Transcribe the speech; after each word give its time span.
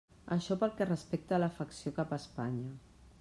Això 0.35 0.55
pel 0.63 0.71
que 0.79 0.87
respecta 0.87 1.37
a 1.37 1.39
l'afecció 1.43 1.95
cap 2.01 2.17
a 2.17 2.19
Espanya. 2.25 2.73